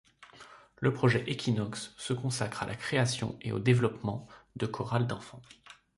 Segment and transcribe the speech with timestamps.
[0.77, 5.43] Le projet Equinox se consacre à la création et au développement de chorales d’enfants.